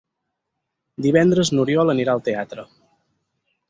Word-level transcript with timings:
Divendres 1.07 1.53
n'Oriol 1.59 1.97
anirà 1.97 2.19
al 2.19 2.27
teatre. 2.31 2.69